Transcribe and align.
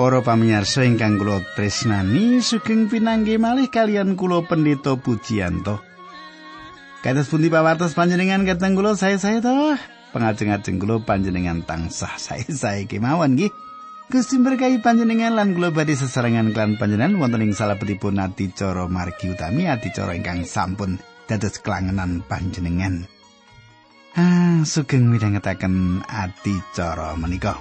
Para 0.00 0.24
pamirsa 0.24 0.80
ingkang 0.88 1.20
kula 1.20 1.44
tresnani, 1.52 2.40
sugeng 2.40 2.88
pinanggih 2.88 3.36
malih 3.36 3.68
kalian 3.68 4.16
kula 4.16 4.48
Pendeta 4.48 4.96
Pujiyanto. 4.96 5.76
Kados 7.04 7.28
pundi 7.28 7.52
pawartos 7.52 7.92
panjenengan 7.92 8.48
kateng 8.48 8.80
kula 8.80 8.96
saya-saya 8.96 9.44
to? 9.44 9.76
Pengajeng-ajeng 10.16 10.80
kula 10.80 11.04
panjenengan 11.04 11.60
tansah 11.68 12.16
saya-saya 12.16 12.88
kemawon 12.88 13.36
nggih. 13.36 13.52
Gusti 14.08 14.40
berkahi 14.40 14.80
panjenengan 14.80 15.36
lan 15.36 15.52
kula 15.52 15.68
badhe 15.68 15.92
sesarengan 15.92 16.56
klan 16.56 16.80
panjenengan 16.80 17.20
wonten 17.20 17.44
ing 17.44 17.52
salebetipun 17.52 18.24
adicara 18.24 18.88
margi 18.88 19.36
utami 19.36 19.68
adicara 19.68 20.16
ingkang 20.16 20.48
sampun 20.48 20.96
dados 21.28 21.60
kelangenan 21.60 22.24
panjenengan. 22.24 23.04
Ah, 24.16 24.64
sugeng 24.64 25.12
midhangetaken 25.12 26.08
adicara 26.08 27.20
menika. 27.20 27.60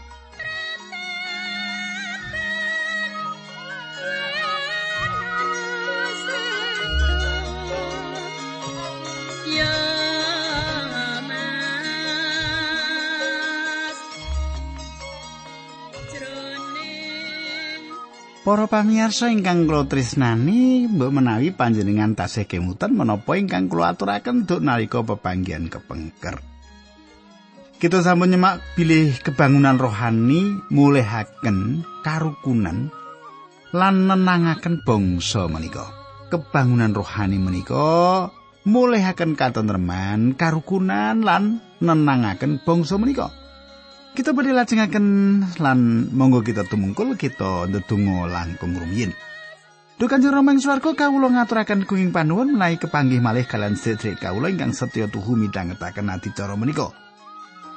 Para 18.50 18.66
pamirsa 18.66 19.30
ingkang 19.30 19.70
kula 19.70 19.86
tresnani, 19.86 20.90
mbok 20.90 21.14
menawi 21.14 21.54
panjenengan 21.54 22.18
tasih 22.18 22.50
kemutan 22.50 22.98
menapa 22.98 23.38
ingkang 23.38 23.70
kula 23.70 23.94
aturaken 23.94 24.50
duk 24.50 24.66
nalika 24.66 25.06
pepanggihan 25.06 25.70
kepengker. 25.70 26.42
Kita 27.78 28.02
sampun 28.02 28.34
nyemak 28.34 28.74
bilih 28.74 29.22
kebangunan 29.22 29.78
rohani 29.78 30.66
mulihaken 30.74 31.86
karukunan 32.02 32.90
lan 33.70 33.96
nenangaken 34.10 34.82
bangsa 34.82 35.46
menika. 35.46 35.86
Kebangunan 36.34 36.98
rohani 36.98 37.38
menika 37.38 38.34
mulihaken 38.66 39.38
katentreman, 39.38 40.34
karukunan 40.34 41.22
lan 41.22 41.62
nenangaken 41.86 42.66
bangsa 42.66 42.98
menika. 42.98 43.30
Kita 44.18 44.34
badhe 44.36 44.52
lajengaken 44.52 45.08
lan 45.62 46.10
monggo 46.12 46.42
kita 46.42 46.66
tumungkul 46.66 47.16
kita 47.16 47.70
ndedonga 47.70 48.28
langkung 48.28 48.76
rumiyin. 48.76 49.14
Duh 50.00 50.08
Kanjeng 50.08 50.32
Rama 50.32 50.56
ing 50.56 50.64
swarga 50.64 50.96
kawula 50.96 51.28
ngaturaken 51.28 51.84
kuing 51.84 52.16
panuwun 52.16 52.56
menawi 52.56 52.80
kepanggih 52.80 53.20
malih 53.20 53.44
kalian 53.44 53.76
sedherek 53.76 54.24
kawula 54.24 54.48
ingkang 54.48 54.72
setya 54.72 55.12
tuhu 55.12 55.36
midhangetaken 55.36 56.08
adicara 56.08 56.56
menika. 56.56 56.96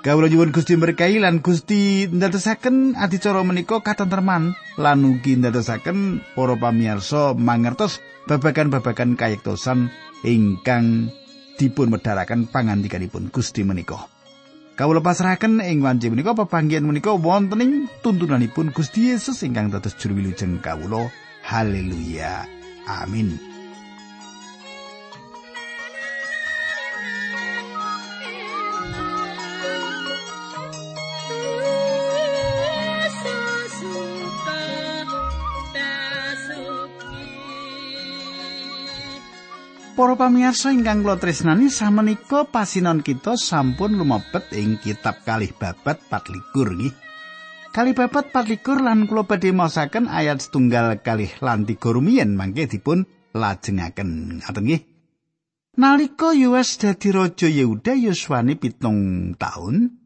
Kawula 0.06 0.30
nyuwun 0.30 0.54
Gusti 0.54 0.78
berkahi 0.78 1.18
lan 1.18 1.42
Gusti 1.42 2.06
ndadosaken 2.06 2.94
adicara 2.94 3.42
menika 3.42 3.82
katentreman 3.82 4.54
lan 4.78 4.98
ugi 5.02 5.34
ndadosaken 5.34 6.22
para 6.38 6.54
pamirsa 6.54 7.34
mangertos 7.34 7.98
babagan-babagan 8.30 9.18
kayektosan 9.18 9.90
ingkang 10.22 11.10
dipun 11.58 11.90
medharaken 11.90 12.46
pangandikanipun 12.46 13.34
Gusti 13.34 13.66
menika. 13.66 14.11
Kawula 14.82 14.98
pasrahaken 14.98 15.62
ing 15.62 15.78
wanci 15.78 16.10
menika 16.10 16.34
pepanggihan 16.34 16.82
menika 16.82 17.14
wonten 17.14 17.62
ing 17.62 17.72
tuntunanipun 18.02 18.74
Gusti 18.74 19.14
Yesus 19.14 19.46
ingkang 19.46 19.70
dados 19.70 19.94
juru 19.94 20.18
wilujeng 20.18 20.58
kawula. 20.58 21.06
Haleluya. 21.46 22.50
Amin. 22.90 23.51
Para 40.02 40.18
pamirsa 40.18 40.74
ingkang 40.74 41.06
kula 41.06 41.14
tresnani 41.14 41.70
samenika 41.70 42.42
pasinon 42.50 43.06
kita 43.06 43.38
sampun 43.38 43.94
lumebet 43.94 44.50
ing 44.50 44.74
kitab 44.82 45.22
kalih 45.22 45.54
babat 45.54 46.02
24 46.10 46.74
nggih. 46.74 46.90
Kalih 47.70 47.94
babat 47.94 48.34
24 48.34 48.82
lan 48.82 49.06
kula 49.06 49.22
badhe 49.22 49.54
maosaken 49.54 50.10
ayat 50.10 50.42
setunggal 50.42 50.98
kalih 51.06 51.30
lan 51.38 51.62
tiga 51.70 51.94
rumiyin 51.94 52.34
mangke 52.34 52.66
dipun 52.66 53.06
lajengaken. 53.30 54.42
Ngaten 54.42 54.64
nggih. 54.66 54.82
Nalika 55.78 56.34
Yoas 56.34 56.82
dadi 56.82 57.14
raja 57.14 57.46
Yehuda 57.46 57.94
yuswane 57.94 58.58
pitung 58.58 59.30
taun, 59.38 60.02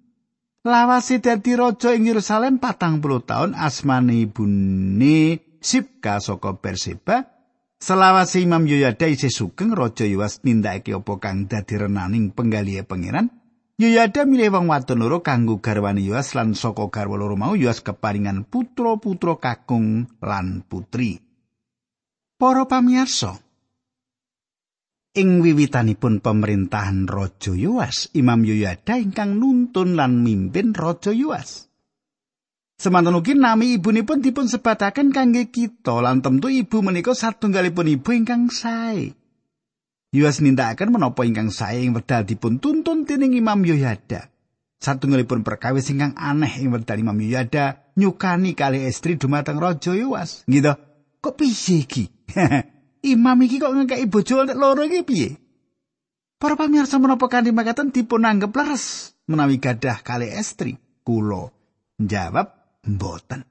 lawase 0.61 1.25
dadi 1.25 1.57
raja 1.57 1.97
ing 1.97 2.05
Yerusalem 2.05 2.61
patang 2.61 3.01
puluh 3.01 3.25
taun 3.25 3.57
asmane 3.57 4.29
ibune 4.29 5.41
Sibka 5.65 6.21
saka 6.21 6.53
Berseba. 6.53 7.36
Selawase 7.77 8.41
Imam 8.41 8.65
Yoyada 8.65 9.05
isih 9.05 9.29
sugeng 9.29 9.77
Raja 9.77 10.09
Yoas 10.09 10.41
nindakake 10.41 10.97
apa 10.97 11.21
kang 11.21 11.45
dadi 11.45 11.77
renaning 11.77 12.33
penggalihe 12.33 12.89
pangeran. 12.89 13.29
Yoyada 13.77 14.25
milih 14.25 14.57
wong 14.57 14.73
wadon 14.73 15.05
loro 15.05 15.21
kanggo 15.21 15.61
garwane 15.61 16.01
Yoas 16.01 16.33
lan 16.33 16.57
saka 16.57 16.89
garwa 16.89 17.21
loro 17.21 17.37
mau 17.37 17.53
Yoas 17.53 17.85
keparingan 17.85 18.49
putra-putra 18.49 19.37
kakung 19.37 20.09
lan 20.25 20.65
putri. 20.65 21.21
Para 22.41 22.65
pamirsa, 22.65 23.37
ing 25.13 25.45
wiwitanipun 25.45 26.25
pemerintahan 26.25 27.05
Raja 27.05 27.53
Yoas, 27.53 28.09
Imam 28.17 28.41
Yoyada 28.41 28.97
ingkang 28.97 29.37
nuntun 29.37 30.01
lan 30.01 30.25
mimpin 30.25 30.73
Raja 30.73 31.13
Yoas. 31.13 31.66
Semanten 32.77 33.17
ugi 33.17 33.33
nami 33.33 33.81
ibunipun 33.81 34.21
dipun 34.21 34.53
sebataken 34.53 35.09
kangge 35.09 35.49
kita 35.49 35.97
lan 36.05 36.21
tentu 36.21 36.53
ibu 36.53 36.85
menika 36.85 37.17
satunggalipun 37.17 37.89
ibu 37.89 38.13
ingkang 38.13 38.53
sae. 38.53 39.17
Yuas 40.13 40.45
nindakaken 40.45 40.93
menapa 40.93 41.25
ingkang 41.25 41.49
sae 41.49 41.89
ing 41.89 41.97
wedal 41.97 42.29
dipun 42.29 42.61
tuntun 42.61 43.09
dening 43.09 43.33
Imam 43.33 43.65
Yoyada. 43.65 44.29
Satunggalipun 44.77 45.41
perkawis 45.41 45.89
ingkang 45.89 46.13
aneh 46.21 46.61
ing 46.61 46.69
wedal 46.69 47.01
Imam 47.01 47.17
Yoyada 47.17 47.81
nyukani 47.97 48.53
kali 48.53 48.85
estri 48.85 49.17
dumateng 49.17 49.57
Raja 49.57 49.97
Yuas. 49.97 50.45
Gitu. 50.45 50.77
Kok 51.25 51.33
piye 51.33 51.81
iki? 51.81 52.05
Imam 53.17 53.41
iki 53.41 53.57
kok 53.57 53.73
ngekeki 53.73 54.07
bojo 54.13 54.45
loro 54.53 54.85
iki 54.85 55.01
piye? 55.01 55.29
Para 56.37 56.61
pamirsa 56.61 57.01
menapa 57.01 57.25
kanthi 57.33 57.57
makaten 57.57 57.89
dipun 57.89 58.29
anggap 58.29 58.53
leres 58.53 59.17
menawi 59.25 59.57
gadah 59.57 60.05
kali 60.05 60.29
estri. 60.29 60.77
Kulo 61.01 61.57
jawab 61.97 62.66
mboten. 62.87 63.45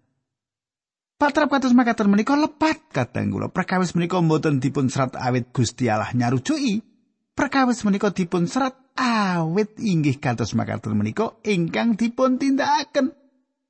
Patrap 1.16 1.48
kados 1.48 1.72
makaten 1.72 2.12
menika 2.12 2.36
lepat 2.36 2.92
kateng 2.92 3.32
kula. 3.32 3.48
Perkawis 3.48 3.96
menika 3.96 4.20
mboten 4.20 4.60
dipun 4.60 4.92
serat 4.92 5.16
awit 5.16 5.56
Gusti 5.56 5.88
Allah 5.88 6.12
nyarujuki. 6.12 6.84
Perkawis 7.32 7.88
menika 7.88 8.12
dipun 8.12 8.52
serat 8.52 8.76
awit 9.00 9.80
inggih 9.80 10.20
kados 10.20 10.52
makaten 10.60 10.96
menika 10.96 11.40
ingkang 11.48 11.96
dipun 11.96 12.36
tindakaken. 12.36 13.16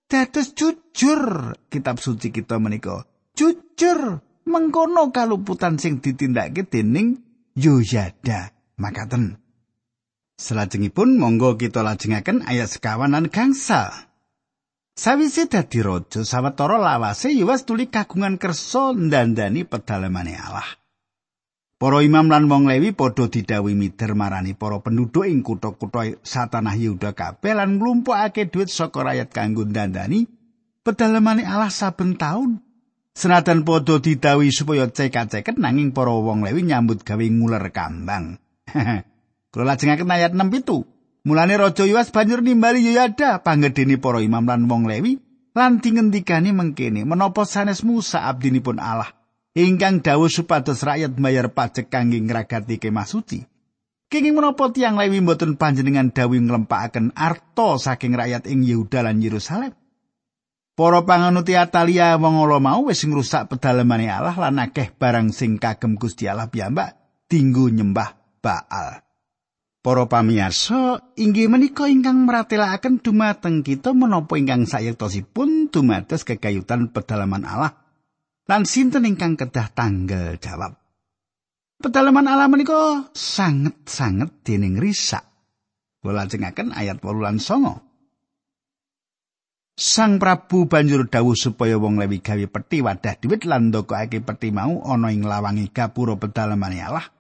Dados 0.10 0.58
jujur 0.58 1.54
kitab 1.70 2.02
suci 2.02 2.34
kita 2.34 2.58
menika. 2.58 3.06
Jujur 3.38 4.22
mengkono 4.50 5.14
kaluputan 5.14 5.78
sing 5.82 6.02
ditindakake 6.02 6.66
dening 6.66 7.22
Yoyada 7.54 8.54
makaten. 8.82 9.38
Selajengipun 10.36 11.16
monggo 11.16 11.56
kita 11.56 11.86
lajengaken 11.86 12.44
ayat 12.44 12.68
sekawan 12.68 13.16
lan 13.16 13.32
gangsal. 13.32 13.94
Sawise 14.96 15.52
dadi 15.52 15.84
raja 15.84 16.24
sawetara 16.24 16.80
lawase 16.80 17.28
Yowas 17.36 17.68
tuli 17.68 17.92
kagungan 17.92 18.40
kersa 18.40 18.96
ndandani 18.96 19.68
pedalemane 19.68 20.40
Allah. 20.40 20.64
Para 21.76 22.00
imam 22.00 22.32
lan 22.32 22.48
wong 22.48 22.72
Lewi 22.72 22.96
padha 22.96 23.28
didhawuhi 23.28 23.76
mider 23.76 24.16
marani 24.16 24.56
para 24.56 24.80
penduduk 24.80 25.28
ing 25.28 25.44
kutha-kutha 25.44 26.16
satanah 26.24 26.80
Yehuda 26.80 27.12
kabeh 27.12 27.52
lan 27.52 27.76
nglumpukake 27.76 28.48
dhuwit 28.48 28.72
saka 28.72 29.04
rakyat 29.04 29.36
kanggo 29.36 29.68
ndandani 29.68 30.32
pedalemane 30.80 31.44
Allah 31.44 31.68
saben 31.68 32.16
taun. 32.16 32.64
Senajan 33.12 33.68
padha 33.68 34.00
didhawuhi 34.00 34.56
supaya 34.56 34.88
cekak-ceket 34.88 35.60
nanging 35.60 35.92
para 35.92 36.16
wong 36.16 36.48
Lewi 36.48 36.64
nyambut 36.64 37.04
gawe 37.04 37.26
nguler 37.28 37.68
kambang. 37.76 38.40
Kula 39.52 39.76
lajengaken 39.76 40.08
ayat 40.08 40.32
6 40.32 40.56
itu. 40.56 40.88
Mulane 41.26 41.58
Raja 41.58 41.90
Yoas 41.90 42.14
banjur 42.14 42.46
nimbali 42.46 42.86
Yoyada 42.86 43.42
panggedeni 43.42 43.98
para 43.98 44.22
imam 44.22 44.46
lan 44.46 44.70
wong 44.70 44.86
Lewi 44.86 45.18
lan 45.58 45.82
dingendikani 45.82 46.54
mengkene 46.54 47.02
menapa 47.02 47.50
sanes 47.50 47.82
Musa 47.82 48.30
abdinipun 48.30 48.78
Allah 48.78 49.10
ingkang 49.58 50.06
dawuh 50.06 50.30
supados 50.30 50.86
rakyat 50.86 51.18
bayar 51.18 51.50
pajak 51.50 51.90
kangge 51.90 52.22
ngragati 52.22 52.78
kemah 52.78 53.10
suci. 53.10 53.42
Kenging 54.06 54.38
menapa 54.38 54.70
tiang 54.70 55.02
Lewi 55.02 55.18
mboten 55.24 55.58
panjenengan 55.58 56.14
dawuh 56.14 56.38
nglempakaken 56.38 57.18
arta 57.18 57.82
saking 57.82 58.14
rakyat 58.14 58.46
ing 58.46 58.62
Yehuda 58.62 59.02
lan 59.02 59.18
Yerusalem? 59.18 59.74
Para 60.76 61.08
panganuti 61.08 61.56
Atalia 61.56 62.20
wong 62.20 62.36
ala 62.46 62.60
mau 62.60 62.92
wis 62.92 63.02
ngrusak 63.02 63.50
pedalemane 63.50 64.12
Allah 64.12 64.36
lan 64.36 64.60
akeh 64.60 64.94
barang 64.94 65.32
sing 65.32 65.58
kagem 65.58 65.98
Gusti 65.98 66.30
Allah 66.30 66.52
piyambak 66.52 66.94
dinggo 67.32 67.72
nyembah 67.72 68.14
Baal. 68.44 69.05
Para 69.86 70.10
pamirsa, 70.10 70.98
inggih 71.14 71.46
menika 71.46 71.86
ingkang 71.86 72.26
meratelaken 72.26 73.06
dumateng 73.06 73.62
kita 73.62 73.94
menapa 73.94 74.34
ingkang 74.34 74.66
sayektosipun 74.66 75.70
dumados 75.70 76.26
kekayutan 76.26 76.90
pedalaman 76.90 77.46
Allah 77.46 77.86
lan 78.50 78.66
sinten 78.66 79.06
ingkang 79.06 79.38
kedah 79.38 79.70
tanggal 79.78 80.42
jawab. 80.42 80.82
Pedalaman 81.78 82.26
Allah 82.26 82.50
menika 82.50 83.14
sanget-sanget 83.14 84.34
dening 84.42 84.82
risak. 84.82 85.22
Kula 86.02 86.26
lajengaken 86.26 86.74
ayat 86.74 86.98
8 86.98 87.22
lan 87.22 87.38
9. 87.38 89.78
Sang 89.78 90.18
Prabu 90.18 90.66
banjur 90.66 91.14
dawuh 91.14 91.38
supaya 91.38 91.78
wong 91.78 92.02
Lewi 92.02 92.26
gawe 92.26 92.46
peti 92.50 92.82
wadah 92.82 93.22
dhuwit 93.22 93.46
lan 93.46 93.70
ndokake 93.70 94.26
peti 94.26 94.50
mau 94.50 94.82
ana 94.82 95.14
ing 95.14 95.22
lawangi 95.22 95.70
gapura 95.70 96.18
pedalaman 96.18 96.74
Allah. 96.74 97.15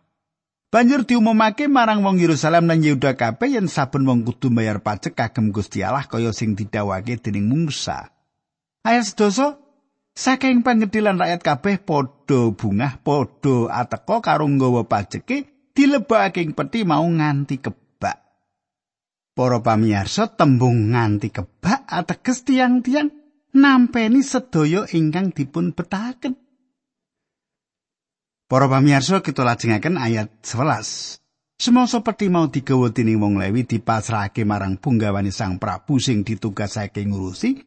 Banjur 0.75 1.07
diumumake 1.07 1.71
marang 1.71 2.03
wong 2.03 2.19
Yerusalem 2.19 2.67
lan 2.67 2.83
Yehuda 2.83 3.15
kabeh 3.15 3.55
yen 3.55 3.71
saben 3.71 4.03
wong 4.03 4.27
kudu 4.27 4.51
bayar 4.51 4.83
pajak 4.83 5.15
kagem 5.15 5.55
Gusti 5.55 5.79
Allah 5.87 6.03
kaya 6.03 6.35
sing 6.35 6.51
didhawuhake 6.51 7.15
dening 7.15 7.47
Musa. 7.47 8.11
Ayat 8.83 9.07
sedoso 9.07 9.55
saking 10.11 10.67
pangedilan 10.67 11.15
rakyat 11.15 11.39
kabeh 11.47 11.79
padha 11.79 12.51
bungah 12.51 12.99
padha 13.07 13.71
ateka 13.71 14.19
karo 14.19 14.51
nggawa 14.51 14.83
pajeke 14.83 15.71
dilebokake 15.71 16.43
ing 16.43 16.51
peti 16.51 16.83
mau 16.83 17.07
nganti 17.07 17.55
kebak. 17.63 18.19
Para 19.31 19.63
pamirsa 19.63 20.27
tembung 20.35 20.91
nganti 20.91 21.31
kebak 21.31 21.87
ateges 21.87 22.43
tiang-tiang 22.43 23.15
nampeni 23.55 24.19
sedaya 24.19 24.83
ingkang 24.91 25.31
dipun 25.31 25.71
betahaken. 25.71 26.35
Para 28.45 28.69
pamirsa 28.69 29.25
kita 29.25 29.41
lajengaken 29.41 29.97
ayat 29.97 30.29
11. 30.45 31.17
Semasa 31.57 32.05
peti 32.05 32.29
mau 32.29 32.45
digawa 32.45 32.93
dening 32.93 33.17
wong 33.17 33.41
Lewi 33.41 33.65
dipasrahake 33.65 34.45
marang 34.45 34.77
punggawani 34.77 35.33
Sang 35.33 35.57
Prabu 35.57 35.97
sing 35.97 36.21
ditugasake 36.21 37.01
ngurusi. 37.09 37.65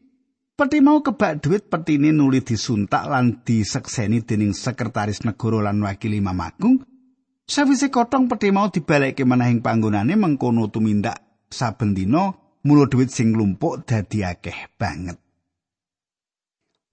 Peti 0.55 0.79
mau 0.79 1.03
kebak 1.03 1.43
dhuwit 1.43 1.67
petine 1.67 2.15
nuli 2.15 2.39
disuntak 2.39 3.11
lan 3.11 3.43
disekseni 3.43 4.23
dening 4.23 4.55
sekretaris 4.55 5.27
negara 5.27 5.67
lan 5.67 5.83
wakil 5.83 6.15
Imam 6.15 6.39
Agung. 6.39 6.79
Sawise 7.43 7.91
kotong 7.91 8.31
peti 8.31 8.47
mau 8.55 8.71
dibalekke 8.71 9.27
menahing 9.27 9.59
panggonane 9.59 10.15
mengkono 10.15 10.71
tumindak 10.71 11.43
saben 11.51 11.91
dina 11.91 12.31
mulo 12.63 12.87
dhuwit 12.87 13.11
sing 13.11 13.35
lumpuk 13.35 13.83
dadi 13.83 14.23
akeh 14.23 14.79
banget. 14.79 15.19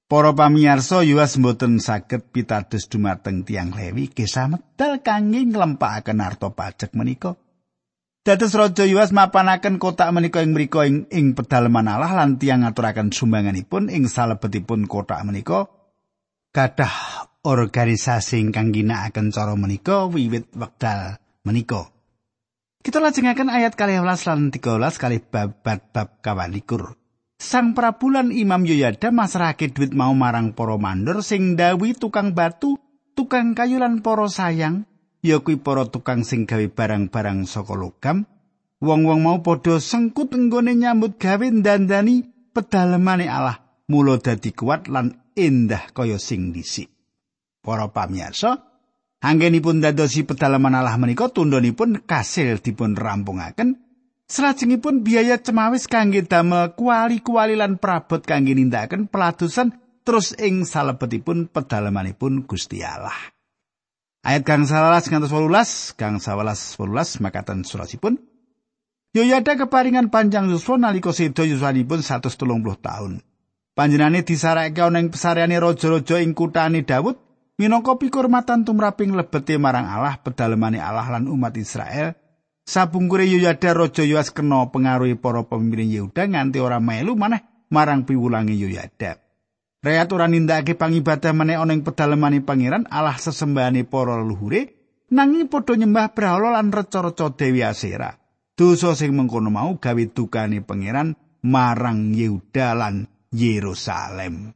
Para 0.06 0.30
pamirsa 0.30 1.02
Yuas 1.02 1.34
mboten 1.34 1.82
saged 1.82 2.30
pitados 2.30 2.86
dumateng 2.86 3.42
tiang 3.42 3.74
Lewi 3.74 4.06
kisah 4.06 4.46
medal 4.46 5.02
kangge 5.02 5.42
nglempakaken 5.42 6.22
harta 6.22 6.54
pajak 6.54 6.94
menika. 6.94 7.34
Dados 8.22 8.54
Raja 8.54 8.86
Yuas 8.86 9.10
mapanaken 9.10 9.82
kotak 9.82 10.14
menika 10.14 10.46
ing 10.46 10.54
mriku 10.54 10.86
ing, 10.86 11.10
ing 11.10 11.34
pedalaman 11.34 11.90
Allah 11.90 12.14
lan 12.14 12.38
tiang 12.38 12.62
ngaturaken 12.62 13.10
sumbanganipun 13.10 13.90
ing 13.90 14.06
salebetipun 14.06 14.86
kotak 14.86 15.26
menika 15.26 15.66
kathah 16.54 17.26
organisasi 17.42 18.46
ingkang 18.46 18.70
ginakaken 18.70 19.34
cara 19.34 19.58
menika 19.58 20.06
wiwit 20.06 20.54
wekdal 20.54 21.18
menika. 21.42 21.90
Kita 22.78 23.02
lajengaken 23.02 23.50
ayat 23.50 23.74
12 23.74 24.06
lan 24.06 24.54
13 24.54 25.02
kali 25.02 25.18
bab 25.18 25.66
bab 25.66 26.22
kawalikur. 26.22 26.94
Sang 27.36 27.76
Prabu 27.76 28.08
lan 28.08 28.32
Imam 28.32 28.64
Yoyada 28.64 29.12
masrahake 29.12 29.68
dhuwit 29.68 29.92
mau 29.92 30.16
marang 30.16 30.56
para 30.56 30.80
mandor 30.80 31.20
sing 31.20 31.52
dawi 31.52 31.92
tukang 31.92 32.32
batu, 32.32 32.80
tukang 33.12 33.52
kayu 33.52 33.76
lan 33.76 34.00
para 34.00 34.24
sayang, 34.24 34.88
ya 35.20 35.44
kuwi 35.44 35.60
para 35.60 35.84
tukang 35.84 36.24
sing 36.24 36.48
gawe 36.48 36.64
barang-barang 36.64 37.44
saka 37.44 37.76
logam. 37.76 38.24
Wong-wong 38.80 39.20
mau 39.20 39.38
padha 39.44 39.76
sengkut 39.80 40.32
enggone 40.32 40.80
nyambut 40.80 41.20
gawe 41.20 41.44
dandani 41.60 42.24
pedalemane 42.56 43.28
Allah, 43.28 43.84
mula 43.92 44.16
dadi 44.16 44.56
kuat 44.56 44.88
lan 44.88 45.12
endah 45.36 45.92
kaya 45.92 46.16
sing 46.16 46.56
dhisik. 46.56 46.88
Para 47.60 47.92
pamirsa, 47.92 48.64
anggenipun 49.20 49.84
dadosi 49.84 50.24
pedalaman 50.24 50.72
Allah 50.72 50.96
menika 50.96 51.28
tundhonipun 51.28 52.08
kasil 52.08 52.64
dipun 52.64 52.96
rampungaken. 52.96 53.85
Salajengipun 54.26 55.06
biaya 55.06 55.38
cemawis 55.38 55.86
kangge 55.86 56.26
damel 56.26 56.74
kuali-kuali 56.74 57.54
lan 57.54 57.78
prabot 57.78 58.26
kangge 58.26 58.58
nindakaken 58.58 59.06
peladusan 59.06 59.70
terus 60.02 60.34
ing 60.34 60.66
salebetipun 60.66 61.46
pedalamanipun 61.46 62.42
Gusti 62.42 62.82
Allah. 62.82 63.14
Ayat 64.26 64.42
kang 64.42 64.66
sawalas 64.66 65.06
ngantos 65.06 65.30
wolulas, 65.30 65.94
kang 65.94 66.18
sawalas 66.18 66.74
wolulas 66.74 67.22
makatan 67.22 67.62
surasipun. 67.62 68.18
Yoyada 69.14 69.54
keparingan 69.54 70.10
panjang 70.10 70.50
yuswa 70.50 70.74
nalika 70.74 71.14
sedo 71.14 71.46
yuswanipun 71.46 72.02
130 72.02 72.34
tahun. 72.82 73.22
Panjenane 73.78 74.26
disarake 74.26 74.82
ana 74.82 74.98
ing 74.98 75.14
pesareane 75.14 75.54
raja-raja 75.62 76.18
ing 76.18 76.34
kutane 76.34 76.82
Daud 76.82 77.14
minangka 77.62 77.94
pikurmatan 77.94 78.66
tumraping 78.66 79.14
lebete 79.14 79.54
marang 79.54 79.86
Allah 79.86 80.18
pedalemane 80.18 80.82
Allah 80.82 81.06
lan 81.14 81.30
umat 81.30 81.54
Israel 81.54 82.25
Sabungkure 82.66 83.30
Yoyada 83.30 83.78
Raja 83.78 84.02
Yoas 84.02 84.34
kena 84.34 84.66
pengaruhi 84.74 85.14
para 85.14 85.46
pemimpin 85.46 85.86
Yehuda 85.86 86.26
nganti 86.26 86.58
ora 86.58 86.82
melu 86.82 87.14
maneh 87.14 87.46
marang 87.70 88.02
piwulangi 88.02 88.58
Yoyada. 88.58 89.22
Rakyat 89.86 90.10
ora 90.10 90.26
nindakake 90.26 90.74
pangibadah 90.74 91.30
meneh 91.30 91.54
ana 91.54 91.70
ing 91.70 91.86
pedalemane 91.86 92.42
pangeran 92.42 92.90
Allah 92.90 93.14
sesembahane 93.22 93.86
para 93.86 94.18
leluhure 94.18 94.74
nanging 95.14 95.46
padha 95.46 95.78
nyembah 95.78 96.10
brahala 96.10 96.58
lan 96.58 96.74
reca-reca 96.74 97.30
Dewi 97.38 97.62
Asera. 97.62 98.10
Dosa 98.58 98.98
sing 98.98 99.14
mengkono 99.14 99.46
mau 99.46 99.78
gawe 99.78 100.04
dukane 100.10 100.58
pangeran 100.58 101.14
marang 101.46 102.18
Yehuda 102.18 102.74
lan 102.74 103.06
Yerusalem. 103.30 104.50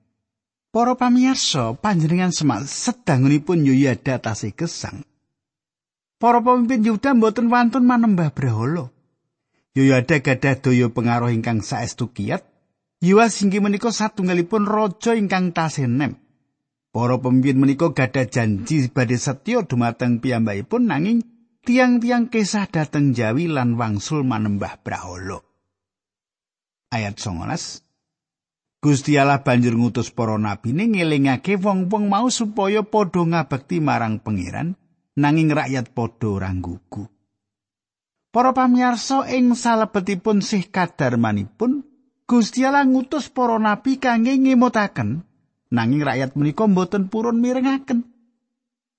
Para 0.75 0.99
pamirsa, 0.99 1.79
panjenengan 1.79 2.35
semak 2.35 2.67
sedangunipun 2.67 3.63
Yoyada 3.63 4.19
tasih 4.19 4.51
gesang. 4.51 5.07
Para 6.21 6.45
pemimpin 6.45 6.85
Yuda 6.85 7.17
mboten 7.17 7.49
wantun 7.49 7.89
manembah 7.89 8.29
brahala. 8.37 8.93
Yoyada 9.73 10.21
gadah 10.21 10.61
daya 10.61 10.93
pengaruh 10.93 11.33
ingkang 11.33 11.65
saestu 11.65 12.13
kiat. 12.13 12.45
Yuwas 13.01 13.41
inggih 13.41 13.65
menika 13.65 13.89
satunggalipun 13.89 14.69
raja 14.69 15.17
ingkang 15.17 15.57
tasenem. 15.57 16.21
Para 16.93 17.17
pemimpin 17.17 17.57
menika 17.57 17.97
gadah 17.97 18.29
janji 18.29 18.93
badhe 18.93 19.17
setya 19.17 19.65
dumateng 19.65 20.21
piyambakipun 20.21 20.93
nanging 20.93 21.25
tiang-tiang 21.65 22.29
kesah 22.29 22.69
dateng 22.69 23.17
Jawi 23.17 23.49
lan 23.49 23.81
wangsul 23.81 24.21
manembah 24.21 24.77
brahala. 24.85 25.41
Ayat 26.93 27.17
19 27.17 27.81
Gusti 28.85 29.17
Allah 29.17 29.41
banjur 29.41 29.73
ngutus 29.73 30.13
para 30.13 30.37
nabi 30.37 30.77
ngelingake 30.77 31.57
wong-wong 31.57 32.13
mau 32.13 32.29
supaya 32.29 32.85
padha 32.85 33.25
ngabekti 33.25 33.81
marang 33.81 34.21
pangeran 34.21 34.80
nanging 35.19 35.51
rakyat 35.51 35.91
padha 35.91 36.29
ora 36.31 36.51
nggugu. 36.53 37.09
Para 38.31 38.55
pamirsa 38.55 39.27
ing 39.35 39.59
salebetipun 39.59 40.39
sih 40.39 40.71
kadarmanipun 40.71 41.83
Gusti 42.31 42.63
Allah 42.63 42.87
ngutus 42.87 43.27
para 43.27 43.59
nabi 43.59 43.99
kangge 43.99 44.39
ngemutaken 44.39 45.27
nanging 45.75 46.07
rakyat 46.07 46.39
menika 46.39 46.63
mboten 46.71 47.11
purun 47.11 47.43
mirengaken. 47.43 48.07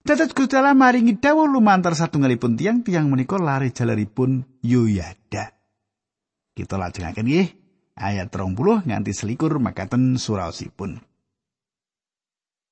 Dados 0.03 0.35
Gusti 0.35 0.59
Allah 0.59 0.75
maringi 0.75 1.15
dawuh 1.15 1.47
lumantar 1.47 1.95
satunggalipun 1.95 2.59
tiang-tiang 2.59 3.07
menika 3.07 3.39
lari 3.39 3.71
jalaripun 3.71 4.59
Yoyada. 4.67 5.55
Kita 6.51 6.75
lajengaken 6.75 7.23
nggih 7.23 7.47
ayat 7.95 8.27
30 8.27 8.83
nganti 8.83 9.11
selikur 9.15 9.55
makaten 9.63 10.19
suraosipun. 10.19 10.99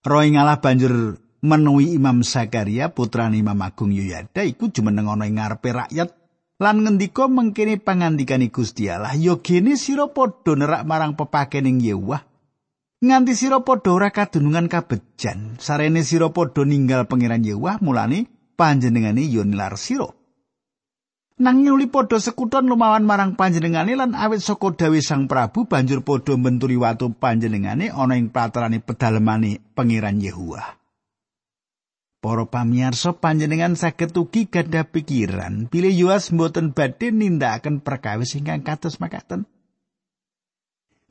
Roh 0.03 0.23
ngalah 0.23 0.59
banjur 0.59 1.19
menuhi 1.39 1.95
Imam 1.95 2.23
Zakaria 2.23 2.91
putra 2.91 3.31
Imam 3.31 3.59
Agung 3.63 3.95
Yoyada 3.95 4.43
iku 4.43 4.67
jumeneng 4.71 5.07
ana 5.07 5.27
ing 5.27 5.39
ngarepe 5.39 5.71
rakyat. 5.71 6.09
Lan 6.59 6.83
ngendika 6.83 7.31
mengkene 7.31 7.79
pangandikane 7.79 8.51
Gusti 8.51 8.91
Allah 8.91 9.15
ya 9.15 9.39
gene 9.39 9.79
sira 9.79 10.11
padha 10.11 10.59
nerak 10.59 10.83
marang 10.83 11.15
pepakening 11.15 11.79
Yewah. 11.79 12.19
Nganti 12.99 13.31
sira 13.31 13.63
padha 13.63 13.95
ora 13.95 14.11
kadunungan 14.11 14.67
kabejan. 14.67 15.55
Sarene 15.55 16.03
sira 16.03 16.27
padha 16.35 16.67
ninggal 16.67 17.07
pangeran 17.07 17.47
Yewah 17.47 17.79
mulane 17.79 18.27
panjenengane 18.59 19.23
ya 19.23 19.47
nilar 19.47 19.79
sira. 19.79 20.11
Nanging 21.39 21.71
uli 21.71 21.87
padha 21.87 22.19
sekuton 22.19 22.67
lumawan 22.67 23.07
marang 23.07 23.39
panjenengane 23.39 23.95
lan 23.95 24.11
awit 24.11 24.43
saka 24.43 24.75
dawe 24.75 24.99
Sang 24.99 25.31
Prabu 25.31 25.63
banjur 25.63 26.03
padha 26.03 26.35
mbenturi 26.35 26.75
watu 26.75 27.15
panjenengane 27.15 27.87
ana 27.87 28.19
ing 28.19 28.35
patarane 28.35 28.83
pedalemane 28.83 29.63
pangeran 29.71 30.19
Yehuwa 30.19 30.78
Para 32.19 32.43
pamirsa 32.43 33.15
panjenengan 33.15 33.79
saged 33.79 34.11
ugi 34.11 34.51
gadah 34.51 34.91
pikiran 34.91 35.71
bilih 35.71 35.95
Yoas 35.95 36.35
mboten 36.35 36.75
badhe 36.75 37.15
nindakaken 37.15 37.79
perkawis 37.79 38.35
ingkang 38.35 38.59
kados 38.59 38.99
makaten. 38.99 39.47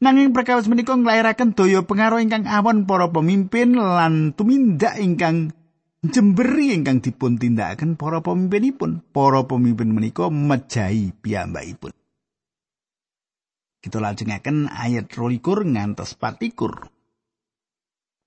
Nanging 0.05 0.37
perkawis 0.37 0.69
menika 0.69 0.93
nglairaken 0.95 1.57
daya 1.57 1.81
pengaruh 1.83 2.21
ingkang 2.21 2.45
awon 2.45 2.85
para 2.85 3.09
pemimpin 3.09 3.75
lan 3.75 4.37
tumindak 4.37 5.01
ingkang 5.01 5.57
jemberi 6.05 6.77
ingkang 6.77 7.03
dipun 7.03 7.41
tindakaken 7.41 7.97
para 7.97 8.21
pemimpinipun. 8.21 9.03
Para 9.11 9.43
pemimpin 9.49 9.91
menika 9.91 10.29
mejahi 10.29 11.17
piyambakipun. 11.19 11.91
Kita 13.81 13.97
lajengaken 13.97 14.69
ayat 14.71 15.09
22 15.11 15.73
ngantos 15.73 16.21
24. 16.21 16.93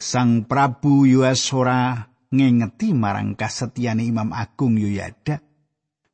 Sang 0.01 0.49
Prabu 0.49 1.05
Yuasora 1.05 2.10
ngengeti 2.31 2.95
marang 2.95 3.35
kasetyane 3.35 4.07
Imam 4.07 4.31
Agung 4.31 4.79
Yoyada 4.79 5.43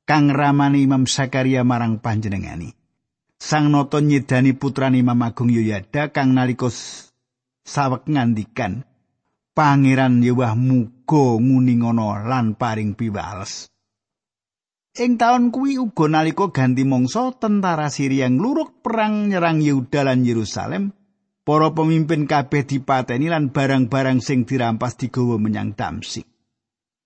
kang 0.03 0.33
ramane 0.33 0.81
Imam 0.81 1.05
Sakaria 1.05 1.61
marang 1.61 2.01
panjenengani. 2.01 2.73
Sang 3.37 3.69
Noto 3.69 4.01
nyedani 4.01 4.57
putrane 4.57 4.97
Imam 4.97 5.21
Agung 5.21 5.53
Yoyada 5.53 6.09
kang 6.09 6.33
nalika 6.33 6.73
sawek 7.61 8.09
ngandikan 8.09 8.81
Pangeran 9.57 10.21
Yewah 10.21 10.53
muga 10.53 11.41
nguningono 11.41 12.13
lan 12.21 12.53
paring 12.53 12.93
piwales. 12.93 13.73
Ing 14.97 15.17
taun 15.17 15.49
kuwi 15.49 15.81
uga 15.81 16.05
nalika 16.09 16.53
ganti 16.53 16.85
mangsa 16.85 17.33
tentara 17.41 17.89
Syria 17.89 18.29
ngluruk 18.29 18.85
perang 18.85 19.29
nyerang 19.29 19.61
Yehuda 19.61 20.05
lan 20.05 20.25
Yerusalem, 20.25 20.93
para 21.47 21.71
pemimpin 21.71 22.27
kabeh 22.27 22.67
dipateni 22.67 23.31
lan 23.31 23.55
barang-barang 23.55 24.19
sing 24.19 24.43
dirampas 24.43 24.99
digawa 24.99 25.39
menyang 25.39 25.71
Damsik. 25.71 26.27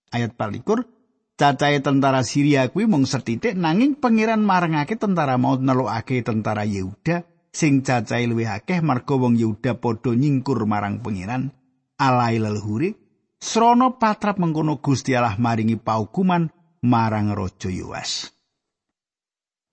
Ayat 0.10 0.34
24 0.34 1.38
Cacahe 1.38 1.82
tentara 1.82 2.26
Syria 2.26 2.70
kuwi 2.70 2.90
mung 2.90 3.06
setitik 3.06 3.54
nanging 3.54 3.98
pangeran 4.02 4.42
marangake 4.42 4.98
tentara 4.98 5.38
mau 5.38 5.58
nelokake 5.58 6.26
tentara 6.26 6.66
Yehuda 6.66 7.26
sing 7.54 7.86
cacahe 7.86 8.26
luwih 8.26 8.50
akeh 8.50 8.82
marga 8.82 9.14
wong 9.14 9.38
Yehuda 9.38 9.78
padha 9.78 10.14
nyingkur 10.18 10.66
marang 10.66 11.06
pangeran. 11.06 11.54
alai 12.02 12.42
leluhuri 12.42 12.98
srana 13.38 13.94
patrap 14.02 14.42
mengkono 14.42 14.82
Gusti 14.82 15.14
Allah 15.14 15.38
maringi 15.38 15.78
paukuman 15.78 16.50
marang 16.82 17.30
raja 17.38 17.70
Yoas. 17.70 18.34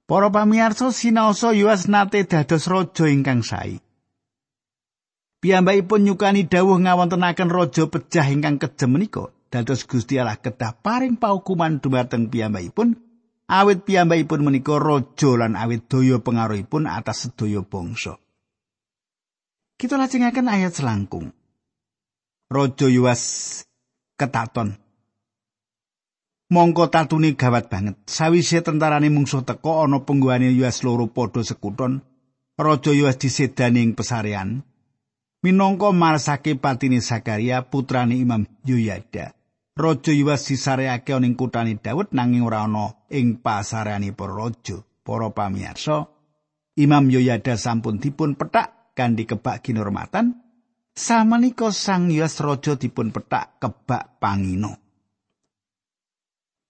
Para 0.04 0.28
pamirsa 0.28 0.92
sinaosa 0.92 1.56
Yoas 1.56 1.88
nate 1.88 2.28
dados 2.28 2.68
raja 2.68 3.08
ingkang 3.08 3.40
sae. 3.40 3.80
Piyambakipun 5.38 6.02
nyukani 6.02 6.50
dawuh 6.50 6.82
ngawontenaken 6.82 7.46
raja 7.46 7.86
pejah 7.86 8.26
ingkang 8.26 8.58
kejem 8.58 8.90
menika. 8.90 9.30
Dados 9.48 9.86
Gusti 9.88 10.20
Allah 10.20 10.36
kedah 10.36 10.76
paring 10.82 11.16
paukuman 11.16 11.80
dumateng 11.80 12.28
piyambakipun 12.28 13.00
awit 13.48 13.86
piyambakipun 13.86 14.44
menika 14.44 14.76
raja 14.76 15.30
lan 15.40 15.56
awit 15.56 15.88
daya 15.88 16.20
pengaruhipun 16.20 16.84
atas 16.84 17.30
sedaya 17.30 17.64
bangsa. 17.64 18.20
Kita 19.78 19.94
lajengaken 19.96 20.50
ayat 20.50 20.74
selangkung. 20.74 21.32
Raja 22.50 22.86
Yuas 22.90 23.22
ketaton. 24.18 24.74
Mongko 26.50 26.90
tatune 26.90 27.38
gawat 27.38 27.70
banget. 27.70 27.96
Sawise 28.08 28.58
tentarane 28.64 29.06
mungsuh 29.12 29.46
teka 29.46 29.86
ana 29.86 30.02
pengguane 30.02 30.50
Yuas 30.50 30.82
loro 30.82 31.06
padha 31.08 31.46
sekuton, 31.46 32.02
Raja 32.58 32.90
Yuas 32.90 33.20
disedani 33.22 33.86
ing 33.86 33.94
pesarean. 33.94 34.67
Minangka 35.38 35.94
marsake 35.94 36.58
patine 36.58 36.98
Sakaria 36.98 37.62
putrane 37.62 38.18
Imam 38.18 38.42
Yoyada. 38.66 39.34
Raja 39.78 40.10
Yuas 40.10 40.42
disareake 40.50 41.14
ning 41.22 41.38
kutane 41.38 41.78
Daud 41.78 42.10
nanging 42.10 42.42
ora 42.42 42.66
ana 42.66 42.90
ing 43.06 43.38
pasareane 43.38 44.10
para 44.10 44.34
raja. 44.34 44.82
Para 45.06 45.30
pamirsa, 45.30 46.10
Imam 46.76 47.06
Yoyada 47.08 47.54
sampun 47.56 48.02
dipun 48.02 48.34
petak 48.34 48.92
kanthi 48.92 49.24
kebak 49.24 49.62
kinurmatan 49.64 50.36
Samenika 50.98 51.70
Sang 51.70 52.10
Hyas 52.10 52.42
Raja 52.42 52.74
dipun 52.74 53.14
petak 53.14 53.62
kebak 53.62 54.18
pangino. 54.18 54.74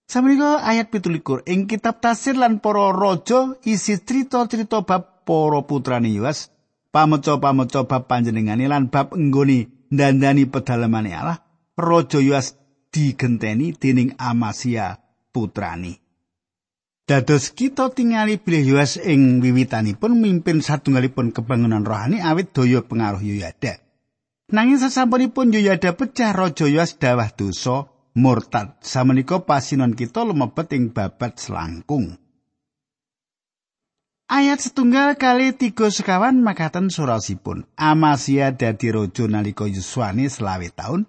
Samenika 0.04 0.60
ayat 0.60 0.92
17 0.92 1.48
ing 1.48 1.64
kitab 1.64 2.04
Tasir 2.04 2.36
lan 2.36 2.60
para 2.60 2.92
raja 2.92 3.56
isi 3.64 3.96
cerita-cerita 3.96 4.84
bab 4.84 5.24
para 5.24 5.64
putrane 5.64 6.12
Hyas, 6.12 6.52
pameca-pameca 6.92 7.84
bab 7.84 8.08
panjenengane 8.08 8.68
lan 8.68 8.88
bab 8.88 9.12
enggoni 9.14 9.68
dandani 9.88 10.48
pedalamane 10.48 11.12
Allah, 11.12 11.38
Raja 11.76 12.20
Hyas 12.20 12.56
digenteni 12.92 13.76
dening 13.76 14.16
Amasia 14.18 14.98
putrani. 15.32 16.08
Dados 17.08 17.56
kita 17.56 17.88
tingali 17.88 18.36
bilih 18.36 18.76
Yoas 18.76 19.00
ing 19.00 19.40
wiwitanipun 19.40 20.20
mimpin 20.20 20.60
satunggalipun 20.60 21.32
kebangunan 21.32 21.80
rohani 21.80 22.20
awit 22.20 22.52
daya 22.52 22.84
pengaruh 22.84 23.24
Yoyada. 23.24 23.80
Nanging 24.52 24.76
sasampunipun 24.76 25.48
Yoyada 25.56 25.96
pecah 25.96 26.36
Raja 26.36 26.68
Yoas 26.68 27.00
dawah 27.00 27.32
dosa 27.32 27.88
murtad. 28.12 28.76
Samenika 28.84 29.40
pasinon 29.40 29.96
kita 29.96 30.20
lumebet 30.20 30.68
ing 30.76 30.92
babat 30.92 31.40
selangkung. 31.40 32.20
Ayat 34.28 34.60
setunggal 34.60 35.16
kali 35.16 35.56
tiga 35.56 35.88
sekawan 35.88 36.44
makaten 36.44 36.92
surasipun. 36.92 37.64
Amasia 37.80 38.52
dadi 38.52 38.92
raja 38.92 39.24
nalika 39.24 39.64
yuswane 39.64 40.28
selawe 40.28 40.68
taun. 40.68 41.08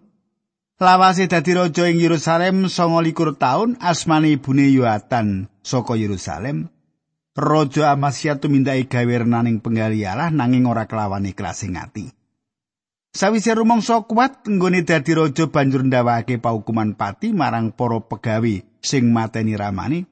Lawase 0.79 1.27
dadi 1.27 1.51
raja 1.51 1.91
ing 1.91 1.99
Yerusalem 1.99 2.71
songo 2.71 3.03
likur 3.03 3.35
taun. 3.35 3.75
Asmane 3.83 4.31
ibune 4.31 4.71
Yoatan 4.71 5.51
saka 5.59 5.99
Yerusalem. 5.99 6.71
Raja 7.35 7.91
Amasia 7.91 8.39
tumindai 8.39 8.88
gawe 8.88 9.27
renaning 9.27 9.59
penggalialah 9.59 10.31
nanging 10.31 10.63
ora 10.63 10.88
kelawan 10.88 11.27
ikhlas 11.27 11.67
ing 11.67 11.75
ati. 11.75 12.07
Sawise 13.11 13.51
rumangsa 13.51 13.99
kuat 14.07 14.47
nggone 14.47 14.88
dadi 14.88 15.11
raja 15.11 15.51
banjur 15.51 15.83
ndawake 15.83 16.39
paukuman 16.39 16.95
pati 16.95 17.35
marang 17.35 17.75
para 17.75 17.99
pegawi 17.99 18.63
sing 18.79 19.11
mateni 19.11 19.59
ramani. 19.59 20.07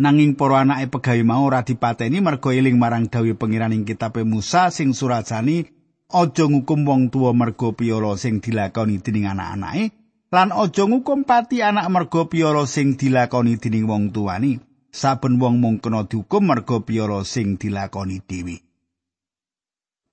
Nanging 0.00 0.32
para 0.32 0.64
anake 0.64 0.88
pegawi 0.88 1.28
mau 1.28 1.44
ora 1.44 1.60
dipateni 1.60 2.24
merga 2.24 2.56
eling 2.56 2.80
marang 2.80 3.12
dawuh 3.12 3.36
pangeran 3.36 3.76
ing 3.76 3.84
kitab 3.84 4.16
Musa 4.24 4.72
sing 4.72 4.96
surajani 4.96 5.68
aja 6.08 6.44
ngukum 6.48 6.88
wong 6.88 7.12
tuwa 7.12 7.36
merga 7.36 7.76
piyala 7.76 8.16
sing 8.16 8.40
dilakoni 8.40 8.96
dening 9.04 9.28
anak-anake 9.28 9.92
lan 10.32 10.56
aja 10.56 10.88
ngukum 10.88 11.28
pati 11.28 11.60
anak 11.60 11.92
merga 11.92 12.24
piyala 12.32 12.64
sing 12.64 12.96
dilakoni 12.96 13.60
dening 13.60 13.84
wong 13.84 14.08
tuwani. 14.08 14.56
Saben 14.90 15.38
wong 15.38 15.60
mung 15.60 15.78
kena 15.78 16.08
dihukum 16.08 16.48
merga 16.48 16.80
piyala 16.80 17.20
sing 17.28 17.60
dilakoni 17.60 18.24
dhewe. 18.24 18.64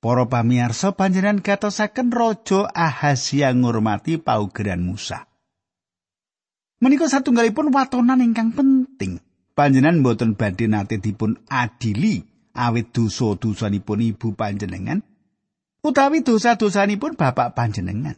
Para 0.03 0.27
pamirsa 0.27 0.94
panjenengan 0.94 1.39
katosaken 1.41 2.12
raja 2.12 2.70
Ahazia 2.75 3.56
ngurmati 3.56 4.20
paugeran 4.20 4.84
Musa. 4.84 5.25
Menika 6.77 7.10
satunggalipun 7.10 7.74
watonan 7.74 8.22
ingkang 8.22 8.53
penting. 8.53 9.17
Panjenengan 9.58 10.06
boten 10.06 10.38
badhe 10.38 10.70
nate 10.70 11.02
dipun 11.02 11.34
adili 11.50 12.22
awit 12.54 12.94
dosa-dosanipun 12.94 14.06
ibu 14.06 14.38
panjenengan 14.38 15.02
utawi 15.82 16.22
dosa-dosanipun 16.22 17.18
bapak 17.18 17.58
panjenengan. 17.58 18.14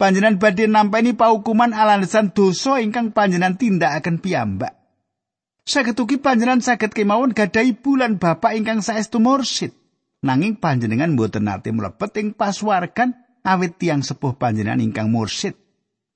Panjenengan 0.00 0.40
badhe 0.40 0.64
nampani 0.64 1.12
paukuman 1.12 1.76
alasan 1.76 2.32
dosa 2.32 2.80
ingkang 2.80 3.12
panjenengan 3.12 3.60
tindakaken 3.60 4.24
piyambak. 4.24 4.72
Sagetuki 5.68 6.16
panjenengan 6.16 6.64
saged 6.64 6.96
kemawon 6.96 7.36
gadahi 7.36 7.76
bulan 7.76 8.16
bapak 8.16 8.56
ingkang 8.56 8.80
saestu 8.80 9.20
mursid. 9.20 9.76
nanging 10.24 10.56
panjenengan 10.56 11.12
mboten 11.12 11.46
nate 11.46 11.70
mlebet 11.70 12.16
ing 12.16 12.28
paswargan 12.32 13.12
awit 13.44 13.76
tiang 13.76 14.00
sepuh 14.00 14.34
panjenengan 14.40 14.80
ingkang 14.80 15.12
mursid. 15.12 15.54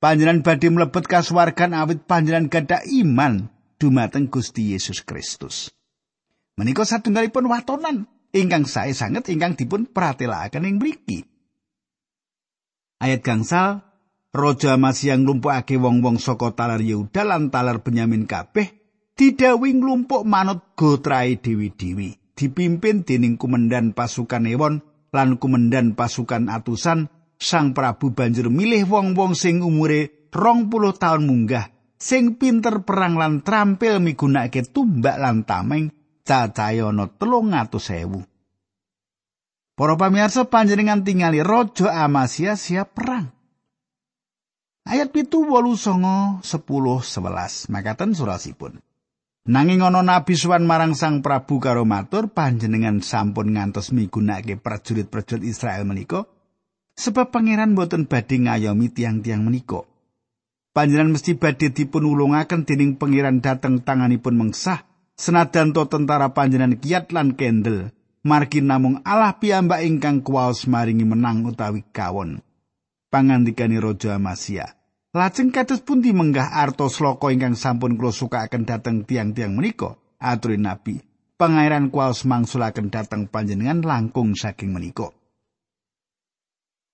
Panjenengan 0.01 0.41
badhe 0.41 0.73
mlebet 0.73 1.05
kasuwargan 1.05 1.77
awit 1.77 2.09
panjenengan 2.09 2.49
gadah 2.49 2.83
iman 3.05 3.53
dumateng 3.81 4.29
Gusti 4.29 4.77
Yesus 4.77 5.01
Kristus. 5.01 5.73
Menika 6.61 6.85
satunggalipun 6.85 7.49
watonan 7.49 8.05
ingkang 8.37 8.69
sae 8.69 8.93
sanget 8.93 9.33
ingkang 9.33 9.57
dipun 9.57 9.89
pratelakaken 9.89 10.69
ing 10.69 10.77
mriki. 10.77 11.25
Ayat 13.01 13.25
gangsal 13.25 13.81
Raja 14.31 14.77
Amasya 14.77 15.17
nglumpukake 15.17 15.81
wong-wong 15.81 16.21
saka 16.21 16.53
talar 16.53 16.85
Yehuda 16.85 17.25
lan 17.25 17.49
talar 17.49 17.81
Benyamin 17.81 18.29
kabeh 18.29 18.69
didhawuhi 19.17 19.81
nglumpuk 19.81 20.23
manut 20.29 20.77
gotrae 20.77 21.41
dewi-dewi. 21.41 22.21
dipimpin 22.41 23.05
dening 23.05 23.37
kumendan 23.37 23.93
pasukan 23.93 24.49
ewon 24.49 24.81
lan 25.13 25.37
kumendan 25.37 25.93
pasukan 25.93 26.49
atusan 26.49 27.13
Sang 27.37 27.77
Prabu 27.77 28.17
banjur 28.17 28.49
milih 28.49 28.89
wong-wong 28.89 29.37
sing 29.37 29.61
umure 29.61 30.29
rong 30.33 30.73
puluh 30.73 30.97
tahun 30.97 31.29
munggah 31.29 31.69
sing 32.01 32.41
pinter 32.41 32.81
perang 32.83 33.21
lan 33.21 33.45
trampil 33.45 34.01
migunakake 34.01 34.65
tumbak 34.65 35.21
lan 35.21 35.45
tameng 35.45 35.93
cacayana 36.25 37.13
telung 37.21 37.53
atus. 37.53 37.93
Para 39.77 39.95
pamirsa 39.97 40.49
panjenengan 40.49 41.05
tingali 41.05 41.45
Raja 41.45 42.05
Amasya 42.05 42.57
siap 42.57 42.97
perang. 42.97 43.33
Ayat 44.89 45.13
pitu 45.13 45.45
wolu 45.45 45.77
songo 45.77 46.41
sepuluh 46.41 47.05
sebelas 47.05 47.69
makaten 47.69 48.17
surasipun. 48.17 48.81
Nanging 49.49 49.81
ana 49.81 50.05
nabi 50.05 50.37
suwan 50.37 50.69
marang 50.69 50.93
Sang 50.93 51.25
Prabu 51.25 51.61
karo 51.65 51.89
matur 51.89 52.29
panjenengan 52.29 53.01
sampun 53.01 53.57
ngantos 53.57 53.89
migunakake 53.89 54.61
prajurit-prajurit 54.61 55.49
Israel 55.49 55.89
menika 55.89 56.29
sebab 56.93 57.33
pangeran 57.33 57.73
boten 57.73 58.05
badhe 58.05 58.37
ngayomi 58.37 58.93
tiang-tiang 58.93 59.41
menika. 59.41 59.90
Panjenengan 60.71 61.19
mesti 61.19 61.35
badhe 61.35 61.75
dipun 61.75 62.07
ulungaken 62.07 62.63
dening 62.63 62.95
pangeran 62.95 63.43
dhateng 63.43 63.83
tanganipun 63.83 64.39
mengsah. 64.39 64.87
Senajan 65.19 65.75
to 65.75 65.85
tentara 65.91 66.33
panjenengan 66.33 66.79
kiat 66.79 67.13
lan 67.13 67.37
kendel 67.37 67.93
margi 68.25 68.65
namung 68.65 69.05
Allah 69.05 69.37
piyambak 69.37 69.85
ingkang 69.85 70.25
kuwaos 70.25 70.65
maringi 70.71 71.05
menang 71.05 71.45
utawi 71.45 71.85
kawon. 71.93 72.41
Pangandikane 73.11 73.83
raja 73.83 74.17
Amasya 74.17 74.81
lajeng 75.11 75.51
kados 75.51 75.83
pundi 75.83 76.15
menggah 76.15 76.55
arto 76.55 76.87
sloka 76.87 77.35
ingkang 77.35 77.59
sampun 77.59 77.99
kula 77.99 78.15
sukaaken 78.15 78.63
dhateng 78.63 79.03
tiang-tiang 79.03 79.59
menika? 79.59 79.99
Aturi 80.23 80.61
nabi 80.61 81.03
pangeran 81.41 81.91
kuwaos 81.91 82.29
mangsulaken 82.29 82.93
dhateng 82.95 83.27
panjenengan 83.27 83.83
langkung 83.83 84.39
saking 84.39 84.71
menika 84.71 85.11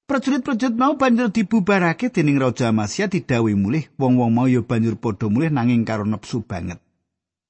Prajurit-prajurit 0.06 0.78
mau 0.78 0.94
banjur 0.94 1.34
dibubarake 1.34 2.14
dening 2.14 2.38
Raja 2.38 2.70
Amasya 2.70 3.10
didhawuhi 3.10 3.58
mulih, 3.58 3.90
wong-wong 3.98 4.30
mau 4.30 4.46
ya 4.46 4.62
banjur 4.62 4.94
padha 4.94 5.26
mulih 5.26 5.50
nanging 5.50 5.82
karo 5.82 6.06
nepsu 6.06 6.46
banget. 6.46 6.78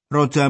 Raja 0.09 0.49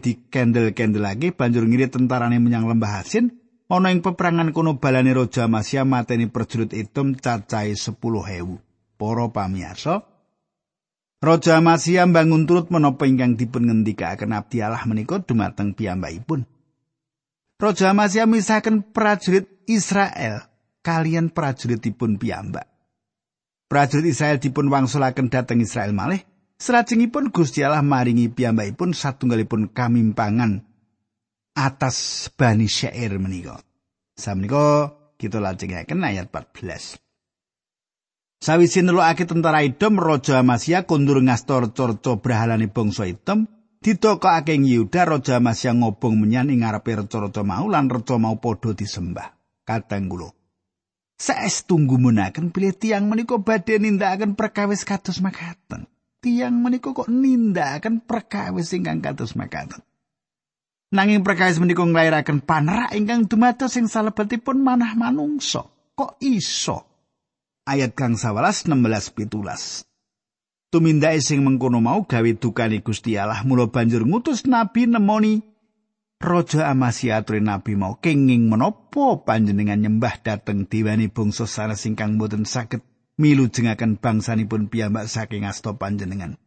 di 0.00 0.12
kendel-kendelake 0.32 1.36
banjur 1.36 1.68
ngirit 1.68 1.92
tentarane 1.92 2.40
menyang 2.40 2.64
lembah 2.72 3.04
Hasin, 3.04 3.36
ana 3.68 3.92
ing 3.92 4.00
peperangan 4.00 4.56
kono 4.56 4.80
balane 4.80 5.12
Raja 5.12 5.44
Amasya 5.44 5.84
mateni 5.84 6.32
prajurit 6.32 6.72
Edom 6.72 7.12
cacahe 7.12 7.76
10.000. 7.76 8.00
Para 8.96 9.28
pamirsa, 9.28 10.08
Raja 11.20 11.60
Amasya 11.60 12.08
bangun 12.08 12.48
turut 12.48 12.72
menapa 12.72 13.04
ingkang 13.04 13.36
dipun 13.36 13.68
ngendikaken 13.68 14.32
abdi 14.32 14.64
Allah 14.64 14.80
menika 14.88 15.20
dumateng 15.20 15.76
piyambakipun. 15.76 16.48
Raja 17.60 17.92
Amasya 17.92 18.24
misahaken 18.24 18.80
prajurit 18.88 19.52
Israel 19.68 20.53
kalian 20.84 21.32
prajuritipun 21.32 22.20
piyambak. 22.20 22.68
Prajurit 23.64 24.12
Israel 24.12 24.36
dipun 24.36 24.68
wangsulaken 24.68 25.32
dhateng 25.32 25.64
Israel 25.64 25.96
malih, 25.96 26.20
salajengipun 26.60 27.32
Gusti 27.32 27.64
Allah 27.64 27.80
maringi 27.80 28.28
piyambakipun 28.28 28.92
satunggalipun 28.92 29.72
kamimpangan 29.72 30.60
atas 31.56 32.28
Bani 32.36 32.68
Syair 32.68 33.16
menika. 33.16 33.56
Samenika 34.14 34.92
kita 35.16 35.40
lajengaken 35.40 36.04
ayat 36.04 36.28
14. 36.28 37.00
Sawise 38.44 38.84
nelukake 38.84 39.24
tentara 39.24 39.64
Edom 39.64 39.96
Raja 39.96 40.44
Amasya 40.44 40.84
kundur 40.84 41.24
ngastor 41.24 41.72
corco 41.72 42.20
brahalane 42.20 42.68
bangsa 42.68 43.08
Edom 43.08 43.48
ditokake 43.80 44.52
ing 44.52 44.68
Yehuda 44.68 45.08
Raja 45.08 45.40
Amasya 45.40 45.72
ngobong 45.72 46.20
menyan 46.20 46.52
ing 46.52 46.60
ngarepe 46.60 46.92
reca-reca 46.92 47.40
mau 47.40 47.64
lan 47.72 47.88
reca 47.88 48.20
mau 48.20 48.36
padha 48.36 48.76
disembah. 48.76 49.32
Kadang 49.64 50.12
kula 50.12 50.43
saestu 51.14 51.78
ngumunaken 51.78 52.50
bilih 52.50 52.74
tiang 52.74 53.06
menika 53.06 53.38
badhe 53.38 53.78
nindakaken 53.78 54.34
perkawis 54.34 54.82
kados 54.82 55.22
makaten. 55.22 55.86
Tiang 56.24 56.56
menika 56.60 56.96
kok 56.96 57.10
nindakaken 57.10 58.02
perkawis 58.04 58.72
ingkang 58.74 59.04
kados 59.04 59.36
makaten. 59.38 59.82
Nanging 60.94 61.26
perkawis 61.26 61.58
menika 61.58 61.82
nglairaken 61.82 62.42
panerak 62.42 62.94
ingkang 62.94 63.26
dumados 63.26 63.74
sing 63.74 63.90
salebetipun 63.90 64.62
manah 64.62 64.94
manungsa. 64.94 65.66
Kok 65.94 66.22
iso? 66.22 66.86
Ayat 67.64 67.96
kang 67.96 68.14
11 68.18 68.68
16 68.68 69.14
17. 69.16 69.88
Tumindake 70.74 71.22
sing 71.22 71.46
mengkono 71.46 71.78
mau 71.78 72.02
gawe 72.02 72.30
dukane 72.34 72.82
Gusti 72.82 73.14
Allah 73.14 73.46
mula 73.46 73.70
banjur 73.70 74.02
ngutus 74.02 74.42
nabi 74.42 74.90
nemoni 74.90 75.38
Raja 76.24 76.72
Amasya 76.72 77.20
aturi 77.20 77.44
nabi 77.44 77.76
mau 77.76 78.00
kenging 78.00 78.48
menapa 78.48 79.20
panjenengan 79.28 79.76
nyembah 79.76 80.24
dhateng 80.24 80.64
diwani 80.64 81.12
bangsa 81.12 81.44
sanes 81.44 81.84
ingkang 81.84 82.16
boten 82.16 82.48
saged 82.48 82.80
milujengaken 83.20 84.00
bangsanipun 84.00 84.72
piyambak 84.72 85.04
saking 85.06 85.44
asta 85.44 85.76
panjenengan. 85.76 86.40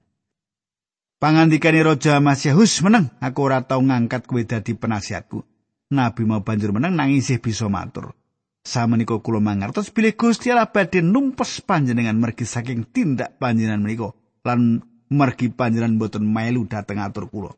Pangandikane 1.22 1.86
Raja 1.86 2.18
Amasya 2.18 2.58
hus 2.58 2.82
meneng 2.82 3.14
aku 3.22 3.40
ora 3.46 3.62
tau 3.62 3.86
ngangkat 3.86 4.26
kowe 4.26 4.42
dadi 4.42 4.74
penasihatku. 4.74 5.46
Nabi 5.94 6.22
mau 6.26 6.42
banjur 6.42 6.74
meneng 6.74 6.98
nanging 6.98 7.22
isih 7.22 7.38
bisa 7.38 7.70
matur. 7.70 8.18
Samenika 8.66 9.16
kula 9.24 9.40
mangertos 9.40 9.94
bilih 9.94 10.18
Gusti 10.18 10.52
Allah 10.52 10.68
badhe 10.68 11.00
numpes 11.00 11.64
panjenengan 11.64 12.20
mergi 12.20 12.44
saking 12.44 12.90
tindak 12.92 13.40
panjenengan 13.40 13.80
menika 13.80 14.12
lan 14.44 14.84
mergi 15.08 15.48
panjenengan 15.54 15.96
boten 15.96 16.28
melu 16.28 16.68
dhateng 16.68 17.00
atur 17.00 17.32
kula. 17.32 17.54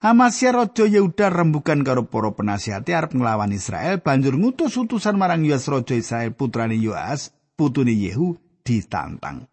Amasya 0.00 0.56
Raja 0.56 0.88
Yehuda 0.88 1.28
rembukan 1.28 1.84
karo 1.84 2.08
para 2.08 2.32
penasihati 2.32 2.96
arep 2.96 3.12
nglawan 3.12 3.52
Israel 3.52 4.00
banjur 4.00 4.40
ngutus 4.40 4.72
utusan 4.80 5.20
marang 5.20 5.44
Yoas 5.44 5.68
Raja 5.68 5.92
Israel 5.92 6.32
putrane 6.32 6.80
Yoas 6.80 7.36
putune 7.52 7.92
Yehu 7.92 8.40
ditantang. 8.64 9.44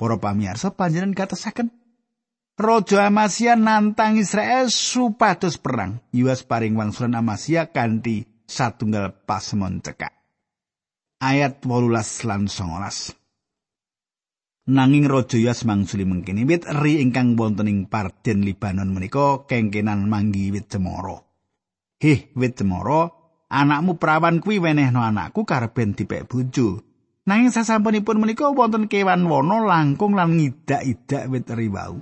Para 0.00 0.16
pamirsa 0.16 0.72
panjenengan 0.72 1.12
katasaken 1.12 1.68
Raja 2.56 3.12
Amasya 3.12 3.60
nantang 3.60 4.16
Israel 4.16 4.72
supados 4.72 5.60
perang. 5.60 6.00
Yoas 6.16 6.48
paring 6.48 6.72
wangsulan 6.72 7.20
Amasya 7.20 7.76
kanthi 7.76 8.24
satunggal 8.48 9.12
pasemon 9.28 9.84
cekak. 9.84 10.16
Ayat 11.20 11.60
18 11.60 12.24
lan 12.24 12.48
19. 12.48 13.21
Nanging 14.62 15.10
Raja 15.10 15.42
Yas 15.42 15.66
mangsuli 15.66 16.06
mengkini 16.06 16.46
wit 16.46 16.70
eri 16.70 17.02
ingkang 17.02 17.34
wonten 17.34 17.66
ing 17.66 17.90
Parden 17.90 18.46
Libanon 18.46 18.94
menika 18.94 19.42
kengkenan 19.50 20.06
manggi 20.06 20.54
wit 20.54 20.70
cemara. 20.70 21.18
Heh, 21.98 22.30
wit 22.38 22.54
cemara, 22.54 23.10
anakmu 23.50 23.98
perawan 23.98 24.38
kuwi 24.38 24.62
wenehno 24.62 25.02
anakku 25.02 25.42
karben 25.42 25.98
dipek 25.98 26.30
bojo. 26.30 26.78
Nanging 27.26 27.50
sasampunipun 27.50 28.22
menika 28.22 28.54
wonten 28.54 28.86
kewan 28.86 29.26
wana 29.26 29.66
langkung 29.66 30.14
lan 30.14 30.38
ngidak-idak 30.38 31.26
wit 31.26 31.50
eri 31.50 31.66
wau. 31.66 31.98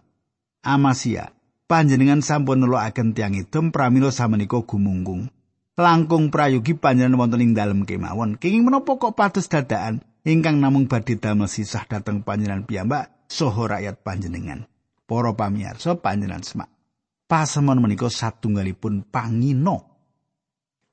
Amasia, 0.61 1.33
panjenengan 1.65 2.21
sampun 2.21 2.61
nulokaken 2.61 3.17
tiang 3.17 3.41
idom 3.41 3.73
pramila 3.73 4.13
samenika 4.13 4.61
gumunggung. 4.61 5.33
Langkung 5.81 6.29
prayogi 6.29 6.77
panjenengan 6.77 7.25
wonten 7.25 7.41
ing 7.41 7.57
dalem 7.57 7.89
kemawon. 7.89 8.37
Kenging 8.37 8.69
menapa 8.69 9.01
kok 9.01 9.17
patus 9.17 9.49
dadakan? 9.49 10.05
Ingkang 10.25 10.61
namung 10.61 10.87
badhe 10.91 11.17
damel 11.17 11.49
sisah 11.49 11.87
dhateng 11.89 12.25
panjenengan 12.25 12.67
piyambak 12.69 13.29
saha 13.31 13.79
rakyat 13.79 14.03
panjenengan. 14.03 14.67
Para 15.07 15.35
pamirsa 15.35 15.99
panjenengan 15.99 16.47
semak. 16.47 16.71
Pasemon 17.27 17.83
menika 17.83 18.07
satunggalipun 18.07 19.07
pangino. 19.11 19.91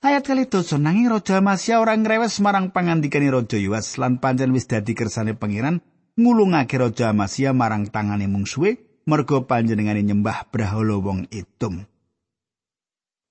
Ayat 0.02 0.30
kali 0.30 0.46
dosa 0.46 0.78
nanging 0.78 1.10
Raja 1.10 1.42
Amasya 1.42 1.82
ora 1.82 1.98
ngrewes 1.98 2.38
marang 2.46 2.70
pangandikane 2.70 3.34
Raja 3.34 3.58
Yoas 3.58 3.98
lan 3.98 4.22
pancen 4.22 4.54
wis 4.54 4.70
dadi 4.70 4.94
kersane 4.94 5.34
pangeran 5.34 5.82
ngulungake 6.14 6.78
Raja 6.78 7.10
Amasya 7.10 7.58
marang 7.58 7.90
tangane 7.90 8.30
mungsuhe 8.30 9.02
merga 9.10 9.42
panjenengane 9.42 10.06
nyembah 10.06 10.54
brahala 10.54 11.02
wong 11.02 11.26
Edom. 11.34 11.82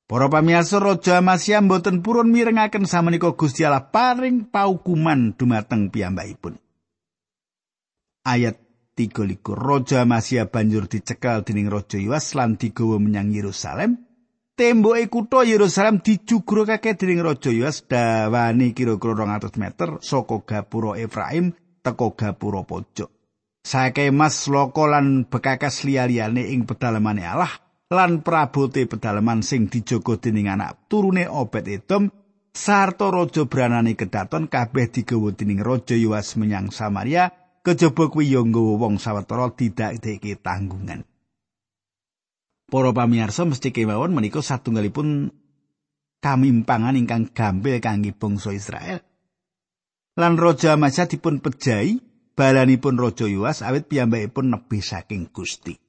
Para 0.06 0.30
pamirsa 0.30 0.78
Raja 0.78 1.18
Amasya 1.18 1.58
mboten 1.66 1.98
purun 1.98 2.30
mirengaken 2.30 2.86
samenika 2.86 3.34
Gusti 3.34 3.66
Allah 3.66 3.90
paring 3.90 4.46
paukuman 4.54 5.34
dumateng 5.34 5.90
piyambakipun. 5.90 6.62
Ayat 8.22 8.54
3 8.94 9.34
Raja 9.50 10.06
Amasya 10.06 10.46
banjur 10.46 10.86
dicekel 10.86 11.42
dening 11.42 11.66
Raja 11.66 11.98
Yoas 11.98 12.38
lan 12.38 12.54
digawa 12.54 13.02
menyang 13.02 13.34
Yerusalem. 13.34 14.06
Temboke 14.54 15.10
kutha 15.10 15.42
Yerusalem 15.42 15.98
dijugrukake 15.98 16.94
dening 16.94 17.26
Raja 17.26 17.50
Yoas 17.50 17.82
dawane 17.90 18.78
kira-kira 18.78 19.26
200 19.26 19.58
meter 19.58 19.98
saka 20.06 20.38
gapura 20.46 20.94
Efraim 21.02 21.50
teka 21.82 22.14
gapura 22.14 22.62
pojok. 22.62 23.10
Sake 23.66 24.14
mas 24.14 24.46
loko 24.46 24.86
lan 24.86 25.26
bekakas 25.26 25.82
liya-liyane 25.82 26.54
ing 26.54 26.62
pedalamane 26.62 27.26
Allah 27.26 27.65
lan 27.86 28.26
prabote 28.26 28.90
pedalaman 28.90 29.46
sing 29.46 29.70
dijogo 29.70 30.18
dening 30.18 30.50
anak. 30.50 30.90
Turune 30.90 31.30
Obed 31.30 31.66
Edom 31.70 32.10
sarta 32.50 33.10
raja 33.14 33.46
branane 33.46 33.94
kedaton 33.94 34.50
kabeh 34.50 34.90
digawa 34.90 35.30
dening 35.30 35.62
raja 35.62 35.94
Yoas 35.94 36.34
menyang 36.34 36.74
Samaria. 36.74 37.30
Kejaba 37.66 38.06
kuwi 38.06 38.30
ya 38.30 38.46
nggawa 38.46 38.78
wong 38.78 39.02
sawetara 39.02 39.50
didakdeke 39.50 40.38
tanggungan. 40.38 41.02
Para 42.70 42.94
pamirsa 42.94 43.42
mesti 43.42 43.74
kemawon 43.74 44.14
menika 44.14 44.38
satunggalipun 44.38 45.34
kamimpangan 46.22 46.94
ingkang 46.94 47.34
gampil 47.34 47.82
kangge 47.82 48.14
bangsa 48.14 48.54
Israel. 48.54 49.02
Lan 50.14 50.38
raja 50.38 50.78
Amasya 50.78 51.10
dipun 51.10 51.42
pejahi 51.42 51.98
balanipun 52.38 53.02
raja 53.02 53.26
Yoas 53.26 53.66
awit 53.66 53.90
piyambakipun 53.90 54.54
nebih 54.54 54.82
saking 54.82 55.34
Gusti 55.34 55.85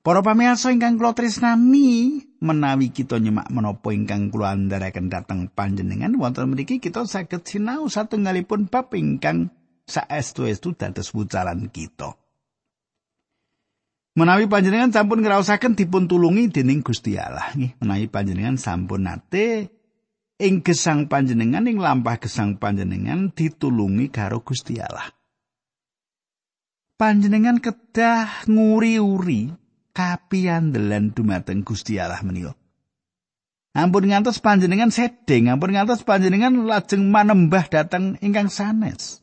Para 0.00 0.24
pamirsa 0.24 0.72
ingkang 0.72 0.96
kula 0.96 1.12
tresnani, 1.12 2.24
menawi 2.40 2.88
kita 2.88 3.20
nyemak 3.20 3.52
menapa 3.52 3.92
ingkang 3.92 4.32
kula 4.32 4.56
andharaken 4.56 5.12
dhateng 5.12 5.52
panjenengan 5.52 6.16
wonten 6.16 6.48
mriki 6.48 6.80
kita 6.80 7.04
saged 7.04 7.44
sinau 7.44 7.84
satunggalipun 7.84 8.72
bab 8.72 8.96
ingkang 8.96 9.52
saestu-estu 9.84 10.72
dados 10.72 11.12
wucalan 11.12 11.68
kita. 11.68 12.16
Menawi 14.16 14.48
panjenengan 14.48 14.88
sampun 14.88 15.20
ngraosaken 15.20 15.76
dipun 15.76 16.08
tulungi 16.08 16.48
dening 16.48 16.80
Gusti 16.80 17.20
Allah 17.20 17.52
nggih, 17.52 17.76
menawi 17.84 18.08
panjenengan 18.08 18.56
sampun 18.56 19.04
nate 19.04 19.68
ing 20.40 20.64
gesang 20.64 21.12
panjenengan 21.12 21.68
ing 21.68 21.76
lampah 21.76 22.16
gesang 22.16 22.56
panjenengan 22.56 23.36
ditulungi 23.36 24.08
karo 24.08 24.40
Gusti 24.40 24.80
Allah. 24.80 25.12
panjenengan 27.00 27.56
kedah 27.64 28.44
nguri-uri 28.44 29.48
kapiandelan 29.94 31.12
dumateng 31.14 31.62
Gusti 31.62 32.00
Allah 32.00 32.22
menika. 32.22 32.54
Ampun 33.70 34.10
ngantos 34.10 34.42
panjenengan 34.42 34.90
sedeng, 34.90 35.46
ampun 35.46 35.70
ngantos 35.70 36.02
panjenengan 36.02 36.66
lajeng 36.66 37.06
manembah 37.06 37.70
dateng 37.70 38.18
ingkang 38.18 38.50
sanes. 38.50 39.22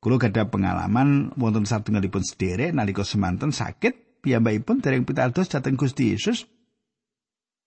Kulo 0.00 0.16
gadah 0.16 0.48
pengalaman 0.48 1.32
wonten 1.36 1.68
satunggalipun 1.68 2.24
sederek 2.24 2.72
nalika 2.72 3.04
semanten 3.04 3.52
sakit 3.52 4.24
piyambakipun 4.24 4.80
dereng 4.80 5.04
pitados 5.04 5.48
dhateng 5.48 5.76
Gusti 5.76 6.16
Yesus. 6.16 6.48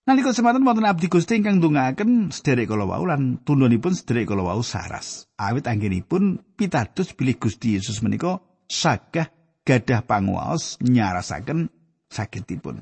Nalika 0.06 0.34
semanten 0.34 0.66
wonten 0.66 0.86
abdi 0.86 1.06
Gusti 1.06 1.38
ingkang 1.38 1.62
ndongaaken 1.62 2.34
sederek 2.34 2.70
kala 2.70 2.90
wau 2.90 3.06
lan 3.06 3.42
tundhonipun 3.46 3.94
sederek 3.94 4.30
kala 4.30 4.46
wau 4.50 4.62
saras. 4.66 5.30
Awit 5.38 5.70
anggenipun 5.70 6.42
pitados 6.58 7.14
bilih 7.14 7.38
Gusti 7.38 7.78
Yesus 7.78 8.02
menika 8.02 8.42
sagah 8.66 9.30
gadah 9.62 10.02
panguwaos 10.02 10.82
nyarasaken 10.82 11.70
sakitipun. 12.14 12.78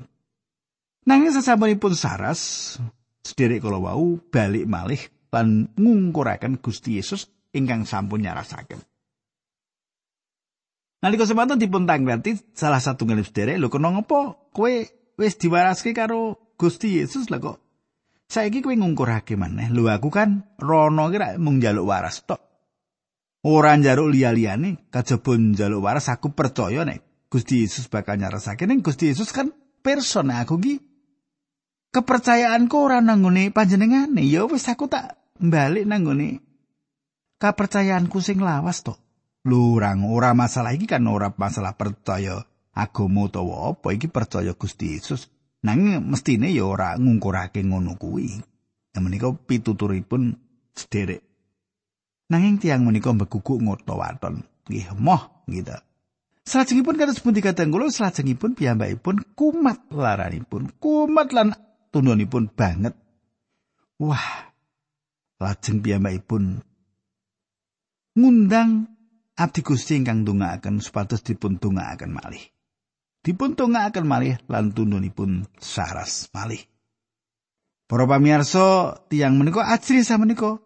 Nanging 1.09 1.33
sasampunipun 1.33 1.97
saras, 1.97 2.77
sederek 3.25 3.65
kala 3.65 3.81
wau 3.81 4.21
balik 4.29 4.69
malih 4.69 5.01
lan 5.33 5.73
ngungkuraken 5.73 6.61
Gusti 6.61 7.01
Yesus 7.01 7.33
ingkang 7.57 7.89
sampun 7.89 8.21
nyarasaken. 8.21 8.79
Nalika 11.03 11.27
semanten 11.27 11.59
dipun 11.59 11.83
tangganti 11.83 12.37
salah 12.55 12.79
satu 12.79 13.03
ngalih 13.03 13.27
sederek 13.27 13.59
lho 13.59 13.67
kono 13.67 13.91
ngopo 13.91 14.51
kowe 14.55 14.71
wis 15.19 15.35
diwaraske 15.35 15.91
karo 15.91 16.53
Gusti 16.55 17.01
Yesus 17.01 17.27
lho 17.27 17.43
kok 17.43 17.57
saiki 18.31 18.63
kowe 18.63 18.71
ngungkurake 18.71 19.35
maneh 19.35 19.67
lho 19.67 19.91
aku 19.91 20.07
kan 20.07 20.47
rono 20.63 21.11
kira 21.11 21.35
mung 21.35 21.59
njaluk 21.59 21.91
waras 21.91 22.23
tok 22.23 22.39
ora 23.43 23.75
njaluk 23.75 24.15
liya-liyane 24.15 24.87
kajaba 24.87 25.35
njaluk 25.35 25.83
waras 25.83 26.07
aku 26.07 26.31
percaya 26.31 26.87
nek 26.87 27.12
Gusti 27.33 27.65
Yesus 27.65 27.89
bakal 27.89 28.21
nyarasake 28.21 28.69
ning 28.69 28.85
Gusti 28.85 29.09
Yesus 29.09 29.33
kan 29.33 29.49
person. 29.81 30.29
Aku 30.29 30.61
ki 30.61 30.77
kepercayaanku 31.89 32.77
ora 32.77 33.01
nanggone 33.01 33.49
panjenengane. 33.49 34.21
Ya 34.29 34.45
wis 34.45 34.69
aku 34.69 34.85
tak 34.85 35.17
balik 35.41 35.89
nanggone 35.89 36.45
kepercayaanku 37.41 38.21
sing 38.21 38.37
lawas 38.37 38.85
to. 38.85 38.93
Lurang 39.49 40.05
ora 40.05 40.37
masalah 40.37 40.77
iki 40.77 40.85
kan 40.85 41.09
ora 41.09 41.33
masalah 41.33 41.73
percaya 41.73 42.37
agama 42.69 43.25
utawa 43.25 43.73
apa 43.73 43.97
iki 43.97 44.05
percaya 44.13 44.53
Gusti 44.53 44.93
Yesus. 44.93 45.33
Nanging 45.65 46.05
mestine 46.05 46.53
ya 46.53 46.69
ora 46.69 46.93
ngungkurake 47.01 47.65
ngono 47.65 47.97
kuwi. 47.97 48.29
Ya 48.93 49.01
menika 49.01 49.33
pituturipun 49.33 50.37
sederek. 50.77 51.25
Nanging 52.29 52.61
tiang 52.61 52.85
menika 52.85 53.09
mbeguguk 53.09 53.57
ngoto 53.57 53.97
waton 53.97 54.45
nggih 54.69 54.93
moh 55.01 55.43
gitu 55.49 55.73
Salajengipun 56.43 56.99
kados 56.99 57.23
pun 57.23 57.31
dikatakan 57.31 57.71
kula 57.71 57.87
salajengipun 57.87 58.51
piyambakipun 58.51 59.23
kumat 59.31 59.87
laranipun 59.87 60.75
kumat 60.75 61.31
lan 61.31 61.55
tununipun 61.95 62.51
banget. 62.51 62.91
Wah, 64.03 64.51
lajeng 65.39 65.79
piyambakipun 65.79 66.59
ngundang 68.19 68.91
abdi 69.39 69.61
Gusti 69.63 69.95
ingkang 69.95 70.27
ndongaaken 70.27 70.83
supados 70.83 71.23
dipun 71.23 71.63
ndongaaken 71.63 72.11
malih. 72.11 72.43
Dipun 73.23 73.55
ndongaaken 73.55 74.03
malih 74.03 74.35
lan 74.51 74.75
tununipun 74.75 75.47
saras 75.63 76.27
malih. 76.35 76.59
Para 77.87 78.03
pamirsa, 78.03 78.99
tiang 79.07 79.39
menika 79.39 79.63
ajri 79.63 80.03
menika. 80.19 80.59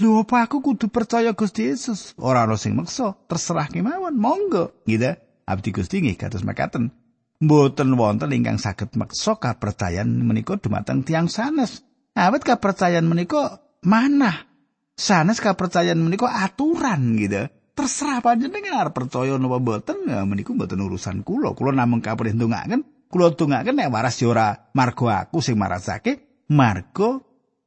Lho 0.00 0.24
apa 0.24 0.48
aku 0.48 0.64
kudu 0.64 0.88
percaya 0.88 1.36
Gusti 1.36 1.68
Yesus? 1.68 2.16
Ora 2.16 2.48
ana 2.48 2.56
sing 2.56 2.72
meksa, 2.72 3.12
terserah 3.28 3.68
kemawon, 3.68 4.16
monggo. 4.16 4.72
Gitu. 4.88 5.12
Abdi 5.44 5.70
Gusti 5.74 6.00
nggih 6.00 6.16
kados 6.16 6.46
makaten. 6.46 6.94
mboten 7.42 7.98
wonten 7.98 8.30
ingkang 8.30 8.62
saged 8.62 8.94
meksa 8.94 9.34
kapercayan 9.34 10.06
menika 10.22 10.54
dumateng 10.54 11.02
tiang 11.02 11.26
sanes. 11.26 11.82
Awit 12.14 12.46
kapercayan 12.46 13.02
menika 13.02 13.58
manah. 13.82 14.46
Sanes 14.94 15.42
kapercayan 15.42 15.98
menika 15.98 16.30
aturan 16.30 17.18
gitu. 17.18 17.50
Terserah 17.72 18.20
panjenengan 18.20 18.84
arep 18.84 18.92
percaya 18.94 19.34
napa 19.40 19.58
mboten 19.58 20.06
ya 20.06 20.22
menika 20.22 20.54
mboten 20.54 20.86
urusan 20.86 21.26
kula. 21.26 21.56
Kula 21.58 21.74
namung 21.74 22.04
kaperih 22.04 22.36
ndongaken, 22.36 23.10
kula 23.10 23.34
ndongaken 23.34 23.74
nek 23.74 23.90
waras 23.90 24.20
ya 24.22 24.28
ora 24.30 24.46
marga 24.76 25.26
aku 25.26 25.42
sing 25.42 25.56
marasake, 25.58 26.44
marga 26.52 27.18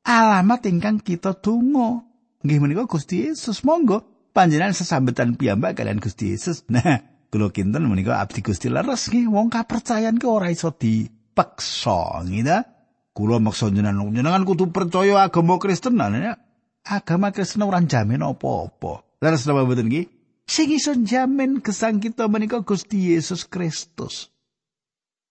alamat 0.06 0.62
ingkang 0.70 1.02
kita 1.02 1.36
donga. 1.42 2.14
Nggih 2.46 2.62
menika 2.62 2.86
Gusti 2.86 3.26
Yesus. 3.26 3.66
Monggo 3.66 4.30
panjenengan 4.30 4.78
sesambetan 4.78 5.34
piyambak 5.34 5.82
kalian 5.82 5.98
Gusti 5.98 6.30
Yesus. 6.30 6.62
Nah, 6.74 7.02
kula 7.34 7.50
kinten 7.50 7.90
menika 7.90 8.22
abdi 8.22 8.46
Gusti 8.46 8.70
leres 8.70 9.10
nggih. 9.10 9.34
Wong 9.34 9.50
kapercayan 9.50 10.22
ki 10.22 10.30
ora 10.30 10.54
iso 10.54 10.70
dipeksa 10.70 12.22
ngida 12.22 12.70
kula 13.18 13.42
maksa 13.42 13.74
jenengan 13.74 14.46
kudu 14.46 14.70
percaya 14.70 15.26
agama 15.26 15.58
Kristen. 15.58 15.98
Nah 15.98 16.38
agama 16.86 17.34
Kristen 17.34 17.66
ora 17.66 17.82
jamin 17.82 18.22
apa-apa. 18.22 19.18
Leres 19.26 19.50
napa 19.50 19.66
mboten 19.66 19.90
nggih? 19.90 20.06
Sing 20.46 20.70
iso 20.70 20.94
jamin 20.94 21.66
gesang 21.66 21.98
kita 21.98 22.30
menika 22.30 22.62
Gusti 22.62 23.10
Yesus 23.10 23.50
Kristus. 23.50 24.30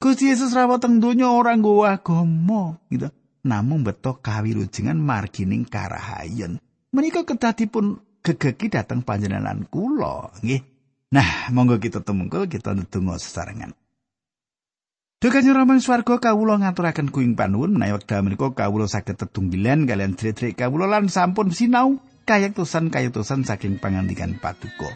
Gusti 0.03 0.35
Yesus 0.35 0.51
rawat 0.51 0.83
teng 0.83 0.99
donya 0.99 1.31
ora 1.31 1.55
nggawa 1.55 2.03
agama 2.03 2.75
gitu 2.91 3.07
namung 3.47 3.87
beto 3.87 4.19
kawilujengan 4.19 4.99
margining 4.99 5.63
karahayen 5.63 6.59
menika 6.95 7.27
kedah 7.27 7.59
dipun 7.59 7.99
gegeki 8.23 8.71
dateng 8.71 9.03
panjenengan 9.03 9.67
kula 9.67 10.31
nggih 10.41 10.63
Nah, 11.15 11.47
monggo 11.55 11.79
kita 11.79 12.03
temungkul 12.03 12.51
kita 12.51 12.75
ndedonga 12.75 13.23
sesarengan. 13.23 13.71
Duh 15.23 15.31
kanjeng 15.31 15.55
Rama 15.55 15.79
swarga 15.79 16.19
kawula 16.19 16.59
ngaturaken 16.59 17.15
kuing 17.15 17.39
panuwun 17.39 17.79
menawi 17.79 17.95
wekdal 17.95 18.27
menika 18.27 18.51
kawula 18.51 18.91
saged 18.91 19.23
tetunggilan 19.23 19.87
kalian 19.87 20.19
ciri-ciri 20.19 20.59
kawula 20.59 20.91
lan 20.91 21.07
sampun 21.07 21.55
sinau 21.55 22.03
kayektosan 22.27 22.91
kayektosan 22.91 23.47
saking 23.47 23.79
pangandikan 23.79 24.37
paduka. 24.43 24.91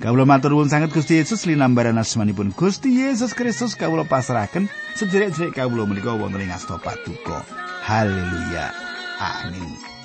Kawula 0.00 0.24
matur 0.24 0.56
nuwun 0.56 0.72
sanget 0.72 0.90
Gusti 0.90 1.20
Yesus 1.20 1.44
linambaran 1.44 2.00
asmanipun 2.00 2.56
Gusti 2.56 2.96
Yesus 2.96 3.36
Kristus 3.36 3.76
kawula 3.76 4.08
pasrahaken 4.08 4.72
sederek-sederek 4.96 5.52
kawula 5.52 5.84
menika 5.84 6.16
wonten 6.16 6.42
ing 6.42 6.50
asta 6.50 6.80
paduka. 6.80 7.44
Haleluya. 7.84 8.72
Amin. 9.20 9.95